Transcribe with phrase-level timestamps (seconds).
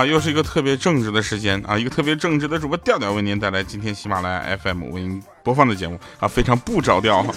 [0.00, 7.34] 啊，又是一个特别正直的时间啊，一个特别正直的主播调调为您带来今天喜马拉雅 FM 为您播放的节目啊，非常不着调哈。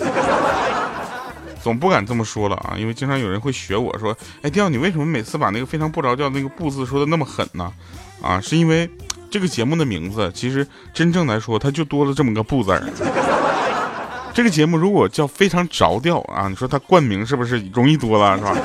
[1.61, 7.69] 总不敢这么说了啊，因为经常有人会学我说，哎，调你为什么每次把那个非常不着调那个不字说的那么狠呢？
[8.21, 8.89] 啊，是因为
[9.30, 12.82] 这个节目的名字其实真正来说，它就多了这么个不字儿。
[14.33, 18.55] 这个节目如果叫非常着调啊，你说它冠名是不是容易多了，是吧？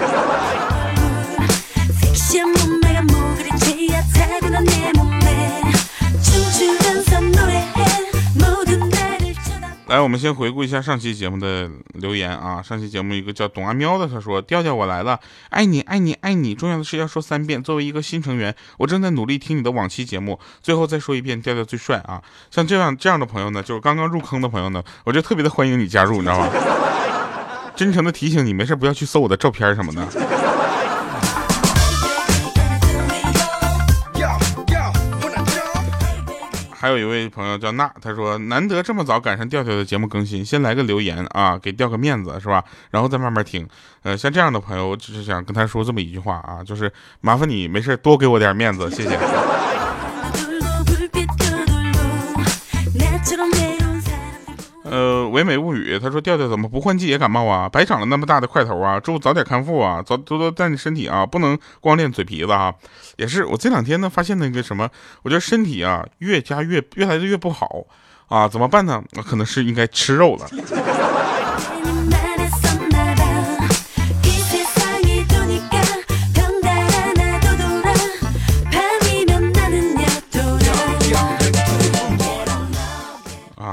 [9.89, 12.61] 来，我们先回顾一下上期节目的留言啊。
[12.61, 17.63] 上期节目一个叫董阿喵的，他说：“调调我来了，爱你爱你爱你，重要的事要说三遍。
[17.63, 20.39] 作为一个新成员，我正在努力听你的往期节目。
[20.61, 22.21] 最后再说一遍，调调最帅啊！
[22.51, 26.51] 像这样这样的朋友呢，就是刚刚入坑的朋友呢，我就特别的欢迎你加入，你知道吗？
[27.75, 30.07] 真诚的提醒你，没事不要去搜我的照片什么的。”
[36.81, 42.63] 还有一位朋友叫娜，他说难得这么早赶上调调的节目更新，先来个留言啊，给调个面子是吧？
[42.93, 43.69] 然后再慢慢听。
[44.05, 49.19] 呃，像这样的朋友，我只是想跟他说这么一句话啊，就是麻烦你没事多给我点面子，谢谢。
[54.91, 57.69] 呃，唯美物语，他说调调怎么不换季也感冒啊？
[57.69, 58.99] 白长了那么大的块头啊！
[58.99, 60.03] 祝早点康复啊！
[60.05, 61.25] 早多多锻炼身体啊！
[61.25, 62.75] 不能光练嘴皮子啊！
[63.17, 64.89] 也是，我这两天呢发现那个什么，
[65.23, 67.85] 我觉得身体啊越加越越来越不好
[68.29, 68.49] 啊！
[68.49, 69.03] 怎么办呢？
[69.25, 70.47] 可能是应该吃肉了。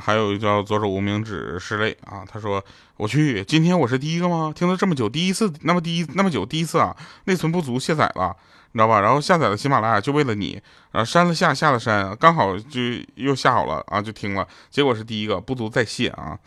[0.05, 2.63] 还有叫左手无名指拭泪啊，他说
[2.95, 4.53] 我去，今天我是第一个吗？
[4.55, 8.31] 听了这么久，第一次那么第一那么久第一次啊，内存不足卸载了，
[8.73, 9.01] 你知道吧？
[9.01, 10.61] 然后下载了喜马拉雅就为了你，
[10.91, 12.79] 然后删了下下了删，刚好就
[13.15, 16.37] 又下好了啊，就听了，结果是第一个不足再卸啊，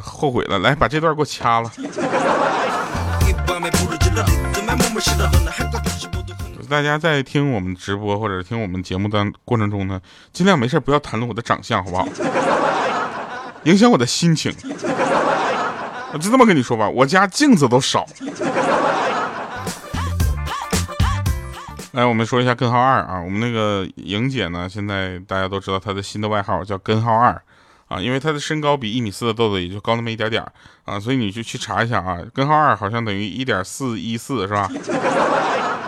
[0.00, 1.72] 后悔了，来把这段给我掐了。
[6.70, 10.00] 大家在听我们直播或者听我们节目的过程中呢，
[10.32, 12.08] 尽量没事不要谈论我的长相，好不好？
[13.64, 14.52] 影响我的心情，
[16.12, 18.06] 我就这么跟你说吧，我家镜子都少。
[21.92, 27.40] 来，我们说一下根号二啊，我们那个莹姐呢，现在大家都知道她的新的外号叫根号二
[27.86, 30.42] 啊，因为她的身高比一米四的豆豆也就高那么一点点
[30.84, 34.68] 啊，所以你就去查一下啊，根号二好像等于一点四一四是吧？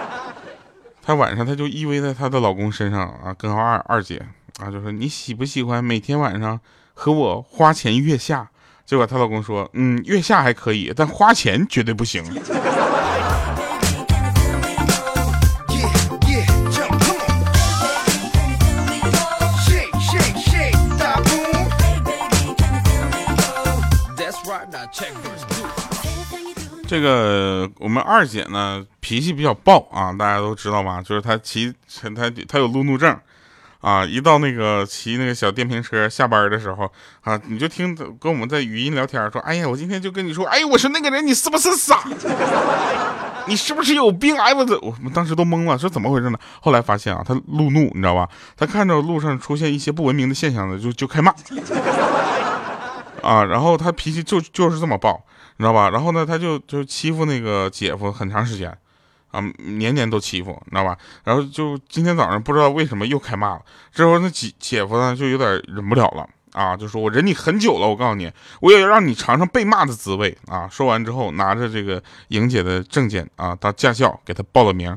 [1.03, 4.23] 她晚上她就依偎在她的老公身上啊，根号二二姐
[4.61, 6.61] 啊，就说你喜不喜欢每天晚上？
[6.95, 8.49] 和我花前月下，
[8.87, 12.25] 结果她老公说：“嗯，月下还可以，但花钱绝对不行。”
[26.87, 31.03] 这个我们二姐呢，脾气比较暴啊，大家都知道吧？
[31.03, 31.75] 就是她骑，
[32.15, 33.19] 她她有路怒症。
[33.85, 36.91] 啊，一到那个骑那个小电瓶车下班的时候
[37.21, 42.03] 啊，你就听跟我们在语音聊天说，哎呀，我今天就跟你说，哎，我说那个人你是不是傻？
[43.47, 44.35] 你是不是有病？
[44.39, 46.39] 哎，我这我们当时都懵了，说怎么回事呢？
[46.63, 48.27] 后来发现啊，他路怒，你知道吧？
[48.57, 51.31] 他看到路上出现一些不文明的现象呢，就就开骂。
[53.21, 55.23] 啊，然后他脾气就就是这么暴，
[55.59, 55.91] 你知道吧？
[55.91, 58.75] 然后呢，他就就欺负那个姐夫很长时间。
[59.35, 60.97] 啊，年年都欺负，你知道吧？
[61.25, 63.63] 然后就今天早上不知道为什么又开骂了。
[63.93, 68.31] 之后那姐姐夫呢就有点忍不了了啊，就说我忍你很久了，我告诉你，
[68.61, 70.69] 我也要让你尝尝被骂的滋味啊！
[70.71, 74.97] 说完之后，拿着这个莹姐的证件啊，到驾校给她报了名。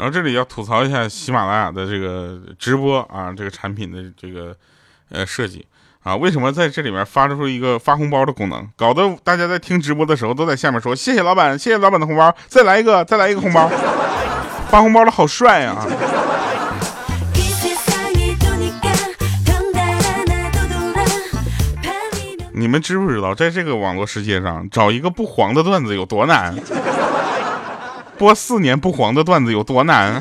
[0.00, 4.56] 然后这里要吐槽一下喜马拉雅的这个直播啊，这个产品的这个
[5.10, 5.66] 呃设计
[6.02, 13.68] 啊，为什么在这里面发出一个发红包的功能，搞得大家在听直播的时候都在下面说谢谢老板，谢谢老板的红包，再来一个，再来一个红包，
[14.70, 15.86] 发红包的好帅啊！
[22.54, 26.56] 你们知不知道，在这个网络世界上找一个不黄的段子有多难？
[28.20, 30.20] 播四年不黄的段子有多难？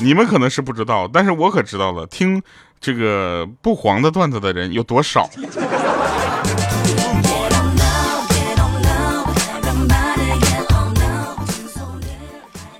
[0.00, 2.06] 你们可能是不知道，但是我可知道了。
[2.06, 2.40] 听
[2.80, 5.28] 这个不黄的段子的人有多少。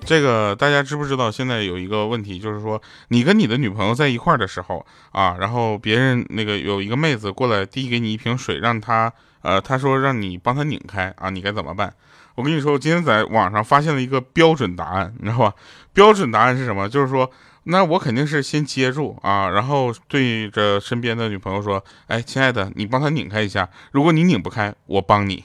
[0.07, 1.31] 这个大家知不知道？
[1.31, 9.13] 现在有一个问题，就是说你跟你的女朋友在一块儿的时候啊，然后别人那个有一个妹子过来递给你一瓶水，让她
[9.43, 11.93] 呃，她说让你帮她拧开啊，你该怎么办？
[12.37, 15.53] 我跟你说，我今天在网上发现了一个标准答案，你知道吧？
[15.93, 16.89] 标准答案是什么？
[16.89, 17.31] 就是说，
[17.65, 23.69] 那我肯定是先接住啊，然后对着身边的女朋友说：“哎，亲爱的，你帮她拧开一下。
[23.93, 25.43] 如果你拧不开，我帮你。”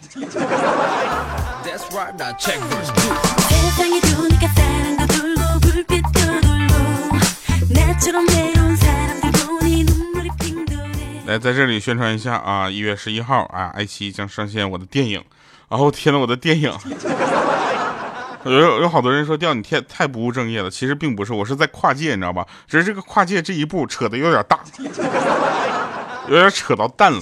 [11.26, 12.70] 来，在这里宣传一下啊！
[12.70, 15.24] 一月十一号啊，爱奇艺将上线我的电影。
[15.70, 16.74] 然后天呐，我的电影，
[18.44, 22.46] 有有好多人说调你太太不务正业了，其实并不是，我是在跨界，你知道吧？
[22.68, 24.60] 只是这个跨界这一步扯的有点大，
[26.28, 27.22] 有点扯到蛋了。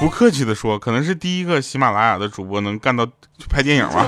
[0.00, 3.06] 不客气的说，可能是第一个喜马拉雅的主播能干到
[3.48, 4.04] 拍电影吧。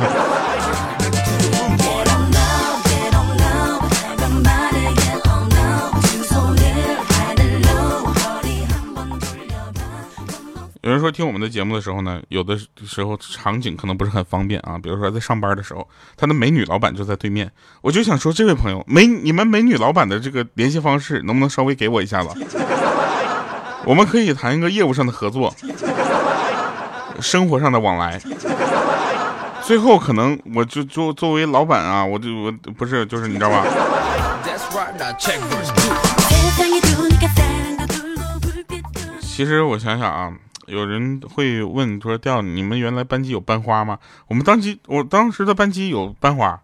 [10.88, 15.86] 有人说听我们的节目的时候呢，有的时候场景可能不是很方便啊，比如说在上班的时候，
[16.16, 17.52] 他的美女老板就在对面，
[17.82, 22.30] 我就想说，这位朋友，美你们美女老板的这个联系方式能不能稍微给我一下子？
[23.84, 25.54] 我们可以谈一个业务上的合作，
[27.20, 28.18] 生活上的往来，
[29.60, 33.62] 最后可能我就就作为老板啊，我就我不是就是你知道吧？
[39.20, 40.32] 其实我想想啊。
[40.68, 43.98] 有人会问说：“调你们原来班级有班花吗？”
[44.28, 46.60] 我们当级我当时的班级有班花，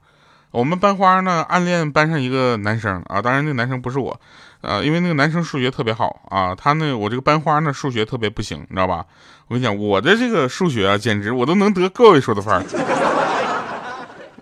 [0.51, 4.21] 我们班花呢暗恋班上一个男生啊，当然那个男生不是我，
[4.61, 9.05] 呃，因为那个男生数学特别好啊，他那我这个班花呢数学特别不行，你知道吧？
[9.49, 12.65] 我跟你讲，我的这个数学啊，简直我都能得个位数的分。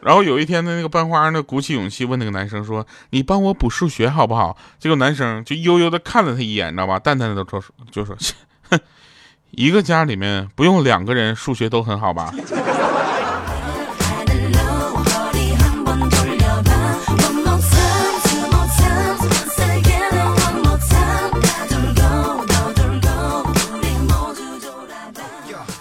[0.03, 6.99] 然后有一天呢，那个班花呢鼓起勇气问那个男生说：“你帮我补数学好不好？”结果男生就悠悠的看了他一眼，你知道吧？
[6.99, 8.17] 淡淡的说就说。
[9.53, 12.33] 一个家里面不用两个人数学都很好吧？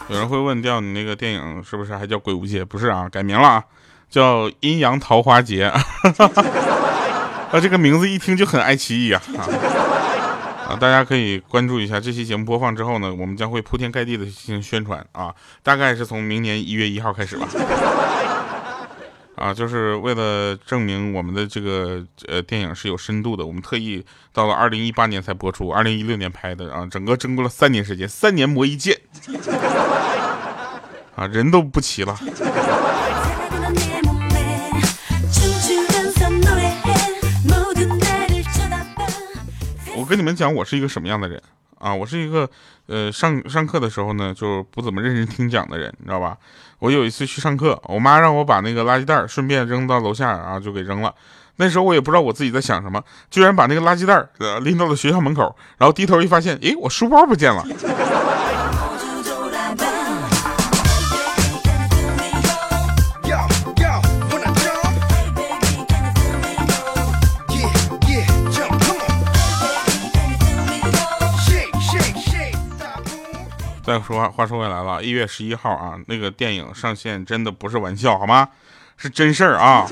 [0.09, 2.63] 有人会问掉你那个电影是不是还叫《鬼屋界》？
[2.65, 3.63] 不是啊，改名了啊，
[4.09, 5.69] 叫《阴阳桃花劫》。
[7.51, 9.21] 啊，这个名字一听就很爱奇艺啊。
[10.67, 17.47] 啊大家可以关注一下这期节目播放之后呢，我们将会铺天盖地的进行宣传啊，大概是从明年一月一号开始吧。
[19.35, 28.95] 啊，就是为了证明我们的这个呃电影是有深度的，我们特意到了二零一八年才播出，二零一六年拍的啊，整个争过了三年时间，三年磨一剑，
[31.15, 32.15] 啊，人都不齐了。
[40.11, 41.41] 跟你们讲，我是一个什么样的人
[41.79, 41.95] 啊？
[41.95, 42.49] 我是一个，
[42.87, 46.37] 呃，上上课的时候呢，就不怎么认真听讲的人，你知道吧？
[46.79, 51.15] 我有一次去上课，我妈让我把那个垃圾袋顺便扔到楼下，然后就给扔了。
[51.55, 57.65] 那时候我也不知道我自己在想什么，居然把那个垃圾袋呃拎到了学校门口，然后低头一发现，诶，我书包不见了。
[73.91, 78.47] 再说话，话说回来了，一月十一号啊，那个电影上线真的不是玩笑，好吗？
[78.95, 79.85] 是真事儿啊。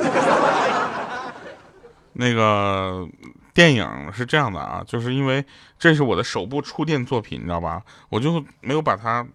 [2.14, 3.06] 那个
[3.54, 5.44] 电影是这样的啊，就是因为
[5.78, 7.82] 这是我的首部触电作品，你知道吧？
[8.08, 9.26] 我就没有把它，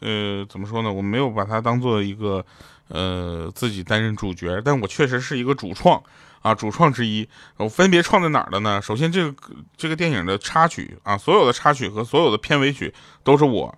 [0.00, 0.92] 呃，怎么说呢？
[0.92, 2.44] 我没有把它当做一个，
[2.88, 6.02] 呃，自己担任主角，但我确实是一个主创
[6.42, 7.28] 啊，主创之一。
[7.58, 8.82] 我分别创在哪儿的呢？
[8.82, 9.34] 首先，这个
[9.76, 13.72] 这个电影的插曲啊，所有的插曲和所有的片尾曲都是我。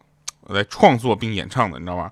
[0.49, 2.11] 来创作并演唱的，你知道吧？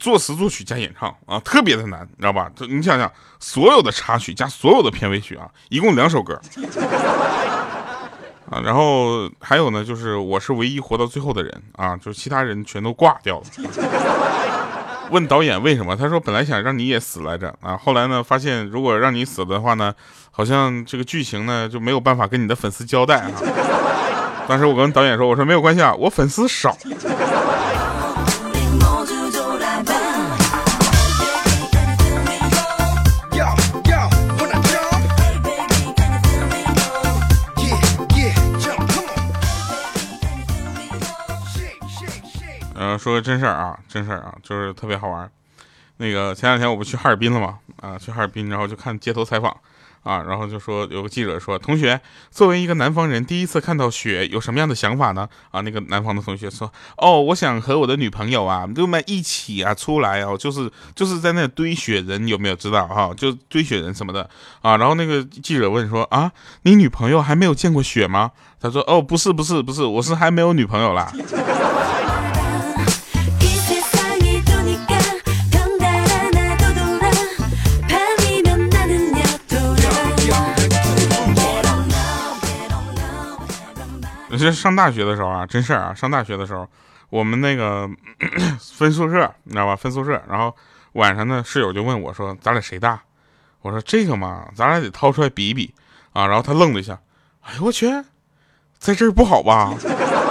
[0.00, 2.50] 作词作曲加演唱啊，特别的难，你知道吧？
[2.66, 6.40] 你想想，所有的插曲加所有的片尾曲啊，一共两首歌
[8.50, 8.58] 啊。
[8.64, 13.44] 然后还有呢，就是我是唯一活到最后的人啊，就是其他人全都挂掉了。
[15.10, 15.94] 问导演为什么？
[15.94, 19.94] 他说本来想让你也死来着啊，后来呢发现如果让你死的话呢，
[20.30, 23.30] 好像这个剧情呢就没有办法跟你的粉丝交代啊。
[24.48, 26.74] 当时我跟导演说，我说没有关系啊，我粉丝少。
[42.98, 45.30] 说个真事儿啊，真事儿啊，就是特别好玩。
[45.98, 49.56] 那个前两天我不去哈尔滨了嘛，啊，去哈尔滨，然后就看街头采访。
[50.02, 55.28] 啊，然后就说有个记者说，同学，作为一个南方人，第一次看到雪，有什么样的想法呢？
[55.52, 63.14] 啊，那个南方的同学说，哦，我想和我的女朋友啊，我们一起啊出来哦，就是就是在那堆雪人，有没有知道哈？
[63.16, 64.28] 就堆雪人什么的
[64.60, 64.76] 啊。
[64.76, 66.32] 然后那个记者问说，啊，
[66.62, 68.32] 你女朋友还没有见过雪吗？
[68.60, 71.12] 他说，哦，不是不是不是，我是还没有女朋友啦。
[84.32, 86.66] 其实上大学的时候啊，真事儿啊，上大学的时候，
[87.10, 87.88] 我们那个
[88.74, 89.76] 分宿舍，你知道吧？
[89.76, 90.54] 分宿舍，然后
[90.92, 93.00] 晚上呢，室友就问我说：“咱俩谁大？”
[93.62, 95.72] 我说：“这个嘛，咱俩得掏出来比一比
[96.12, 96.98] 啊。”然后他愣了一下，
[97.42, 97.88] 哎呦我去，
[98.78, 99.72] 在这儿不好吧？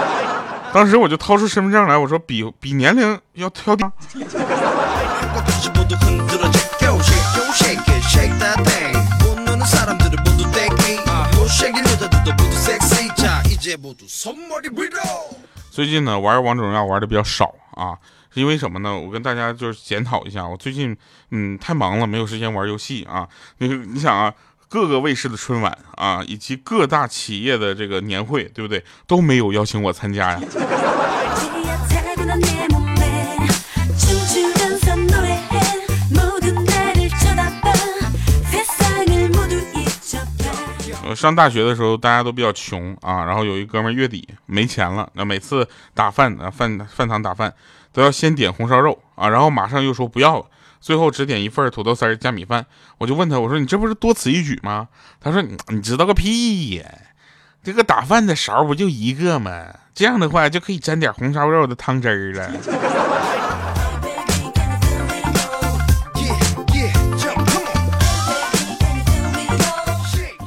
[0.73, 3.75] 当时我就掏出身份证来，我说：“比比年龄要挑。”
[15.69, 17.95] 最近呢，玩王者荣耀玩的比较少啊，
[18.33, 18.97] 是因为什么呢？
[18.97, 20.97] 我跟大家就是检讨一下，我最近
[21.29, 23.27] 嗯太忙了，没有时间玩游戏啊。
[23.59, 24.33] 你你想啊，
[24.67, 28.83] 各个卫视的春晚啊，以及各大企业的这个年会，对不对？
[29.05, 30.41] 都没有邀请我参加呀。
[41.15, 47.53] 上大学的时候，大家都比较穷啊，然后有一哥们月底没钱了，那每次打饭啊饭饭堂打饭
[47.91, 50.45] 都要先点红烧肉啊，然后马上又说不要了，
[50.79, 52.65] 最后只点一份土豆丝加米饭。
[52.97, 54.87] 我就问他，我说你这不是多此一举吗？
[55.19, 56.85] 他说你知道个屁呀，
[57.63, 59.67] 这个打饭的勺不就一个吗？
[59.93, 62.51] 这样的话就可以沾点红烧肉的汤汁儿了。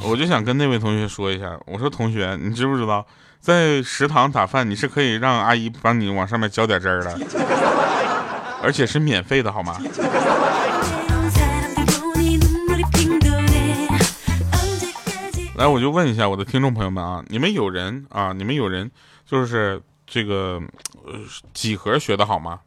[0.07, 3.05] 我就想跟那位同学说一下，我说同学，你知不知道，
[3.39, 7.19] 在食堂打饭你是可以让阿姨帮你往上面浇点汁儿的，
[8.61, 9.77] 而且是免费的，好吗？
[15.55, 18.91] 来，我就问一下我的听众朋友们啊，你们有人啊，你们有人
[19.25, 20.61] 就是这个
[21.53, 22.59] 几何学的好吗？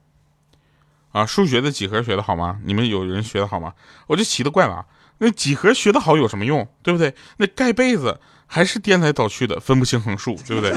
[1.12, 2.58] 啊，数学的几何学的好吗？
[2.64, 3.72] 你们有人学的好吗？
[4.08, 4.84] 我就奇了怪了。
[5.18, 7.14] 那几何学得好有什么用，对不对？
[7.38, 10.72] 那盖被子还是颠来倒去的，分不清横竖，对不对？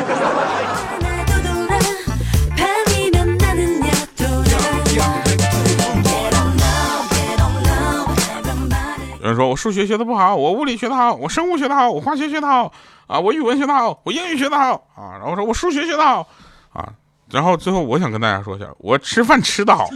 [9.22, 12.74] 有人说我数学学的不好，我物理学的好，我生物学的好，我化学学的好
[13.06, 16.28] 啊，我语文学的好，我英语学的好啊，然后说我数学学的好
[16.74, 16.90] 啊，
[17.30, 19.88] 然后最后我想跟大家说一下，我吃饭吃的好。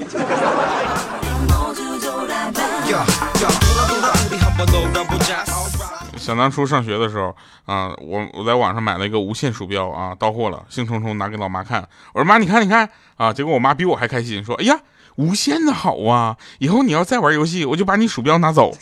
[6.26, 11.88] 想当初上学的时候啊，我我在网上买了一个无线鼠标啊，到货了，兴冲冲拿给老妈看。
[12.16, 14.80] 我说妈，你看你看啊，结果我妈比我还开心，说哎呀，
[15.18, 18.76] 无线的好啊，以后你要再玩游戏，我就把你鼠标拿走。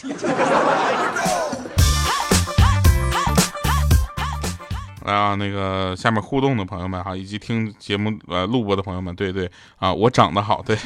[5.03, 10.77] 来 啊，那个下面互动的朋友们哈，以及听节目呃录播的朋友们，对对啊，我长得好，对。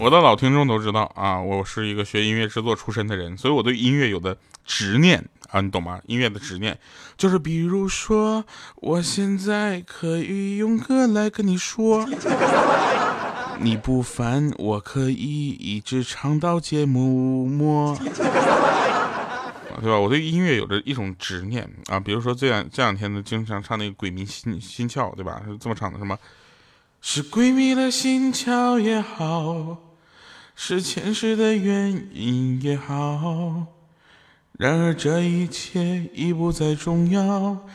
[0.00, 6.00] 我的老听众都知道啊，我是一个学音乐制作出身的人，所以我对音乐有的执念啊，你懂吗？
[6.06, 6.78] 音乐的执念
[7.18, 8.42] 就是，比如说，
[8.76, 12.08] 我现在可以用歌来跟你说，
[13.60, 17.94] 你不烦，我可以一直唱到节目末，
[19.82, 19.98] 对吧？
[20.00, 25.42] 我对音乐有着一种执念啊，比如说这两这两天呢，经常唱那个《鬼迷心心窍》，对吧？
[25.46, 26.18] 是这么唱的，什么？
[27.02, 29.89] 是鬼迷了心窍也好。
[30.62, 33.64] 是前世的原因也好，
[34.58, 37.66] 然而这一切已不再重要。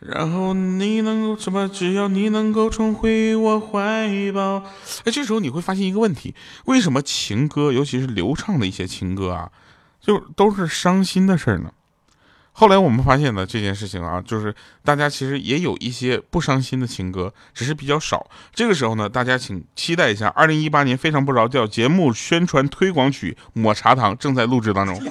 [0.00, 1.68] 然后你能够什么？
[1.68, 4.64] 只要你能够重回我怀抱。
[5.04, 9.52] 哎，这时候你会发现一个问题：为什么情歌，尤其是流畅的一些情歌啊，
[10.00, 11.70] 就都是伤心的事儿呢？
[12.56, 18.24] 后来我们发现呢，这件事情啊，就是大家其实也有一些不伤心的情歌，只是比较少。
[18.54, 25.02] 这个时候呢，大家请期待一下，二零一八年非常不着调节目宣传推广曲《抹茶糖》正在录制当中。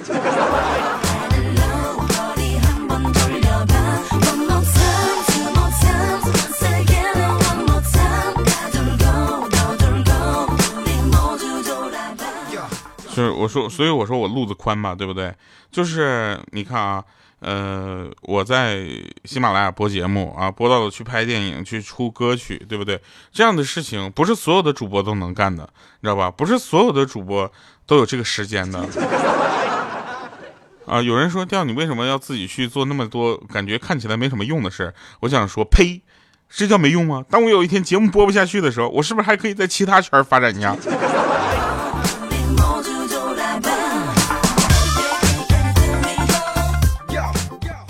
[13.14, 15.32] 就是我说，所以我说我路子宽嘛，对不对？
[15.70, 17.04] 就是你看啊，
[17.44, 18.86] 呃，我在
[19.24, 22.98] 喜马拉雅播节目啊，播到了去拍电影、去出歌曲，对不对？
[23.30, 25.62] 这样的事情不是所有的主播都能干的，
[26.00, 26.30] 你知道吧？
[26.30, 27.52] 不是所有的主播
[27.84, 28.80] 都有这个时间的。
[30.86, 34.94] 啊，有人说，调你为什么要自己去做那么多感觉看起来没什么用的事？
[35.20, 36.00] 我想说，呸，
[36.48, 37.22] 这叫没用吗？
[37.28, 40.74] 当我有一天节目播不下去的时候，我是不是还可以在其他圈发展一下？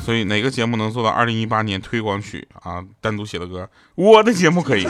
[0.05, 2.85] 所以哪个节目能做到二零一八年推广曲啊？
[3.01, 4.87] 单独写的歌，我的节目可以。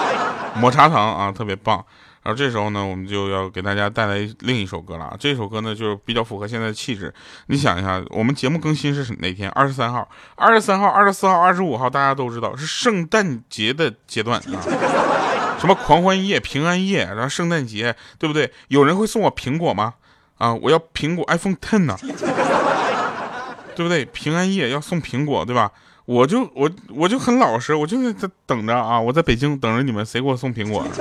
[0.56, 1.84] 抹茶糖啊，特别棒。
[2.22, 5.14] 然后这时候呢，我们就要给大家带来另一首歌了。
[5.20, 7.12] 这首歌呢，就是比较符合现在的气质。
[7.48, 9.50] 你想一下，我们节目更新是哪天？
[9.50, 14.56] 二十三号、二十三号、二十四号、二十五号，大家都知道是圣诞节的阶段啊。
[15.58, 18.50] 什么狂欢夜、平安夜，然后圣诞节，对不对？
[18.68, 19.92] 有人会送我苹果吗？
[20.38, 21.98] 啊，我要苹果 iPhone Ten 呢，
[23.74, 24.04] 对不对？
[24.06, 25.70] 平安夜要送苹果，对吧？
[26.06, 30.86] 我就我我就很老实，我就在等着啊，我在北京等着你们，谁给我送苹果？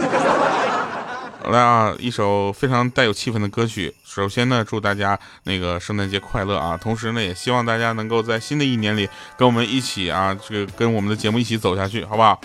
[1.51, 3.93] 来啊，一首非常带有气氛的歌曲。
[4.05, 6.79] 首先呢，祝大家那个圣诞节快乐啊！
[6.81, 12.39] 同时呢，也希望大家能够在新的一年里跟我们一起啊，这个跟我们的节目一起走下去，好不好？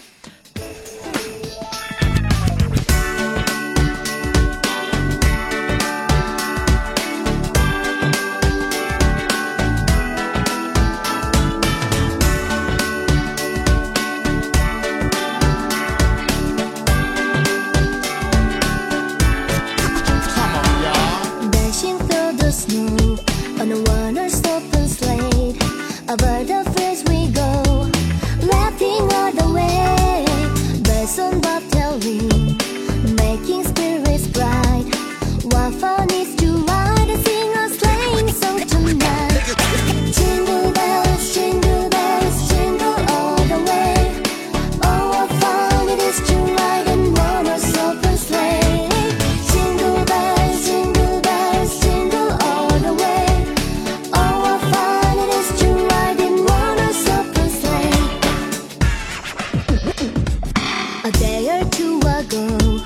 [61.41, 62.78] day to two ago.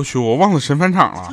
[0.00, 1.30] 我去，我忘了神返场了。